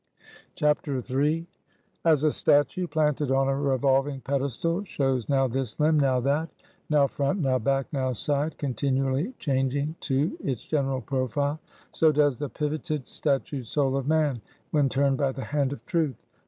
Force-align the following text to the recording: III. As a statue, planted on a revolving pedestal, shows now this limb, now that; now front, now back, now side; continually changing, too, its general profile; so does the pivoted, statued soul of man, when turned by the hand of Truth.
III. 0.59 1.45
As 2.03 2.23
a 2.23 2.31
statue, 2.31 2.87
planted 2.87 3.29
on 3.29 3.47
a 3.47 3.55
revolving 3.55 4.19
pedestal, 4.19 4.83
shows 4.83 5.29
now 5.29 5.47
this 5.47 5.79
limb, 5.79 5.99
now 5.99 6.19
that; 6.19 6.49
now 6.89 7.05
front, 7.05 7.39
now 7.39 7.59
back, 7.59 7.85
now 7.93 8.11
side; 8.11 8.57
continually 8.57 9.35
changing, 9.37 9.93
too, 9.99 10.37
its 10.43 10.65
general 10.65 11.01
profile; 11.01 11.59
so 11.91 12.11
does 12.11 12.39
the 12.39 12.49
pivoted, 12.49 13.07
statued 13.07 13.67
soul 13.67 13.95
of 13.95 14.07
man, 14.07 14.41
when 14.71 14.89
turned 14.89 15.19
by 15.19 15.31
the 15.31 15.43
hand 15.45 15.71
of 15.71 15.85
Truth. 15.85 16.15